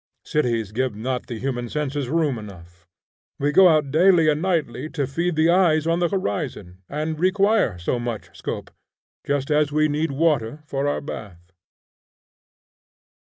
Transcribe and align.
Cities 0.25 0.71
give 0.71 0.95
not 0.95 1.27
the 1.27 1.37
human 1.37 1.69
senses 1.69 2.09
room 2.09 2.39
enough. 2.39 2.87
We 3.37 3.51
go 3.51 3.67
out 3.69 3.91
daily 3.91 4.29
and 4.29 4.41
nightly 4.41 4.89
to 4.89 5.05
feed 5.05 5.35
the 5.35 5.51
eyes 5.51 5.85
on 5.85 5.99
the 5.99 6.09
horizon, 6.09 6.81
and 6.89 7.19
require 7.19 7.77
so 7.77 7.99
much 7.99 8.35
scope, 8.35 8.71
just 9.27 9.51
as 9.51 9.71
we 9.71 9.87
need 9.87 10.09
water 10.09 10.63
for 10.65 10.87
our 10.87 11.01
bath. 11.01 11.51